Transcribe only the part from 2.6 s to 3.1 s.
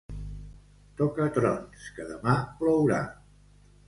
plourà!